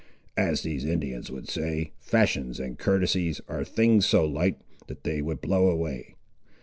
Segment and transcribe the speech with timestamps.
[0.35, 5.41] As these Indians would say, fashions and courtesies are things so light, that they would
[5.41, 6.15] blow away.